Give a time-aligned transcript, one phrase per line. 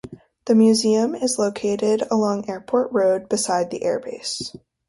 [0.45, 4.57] The museum is located along Airport Road beside the airbase.